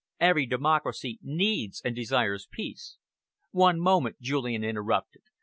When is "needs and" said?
1.21-1.95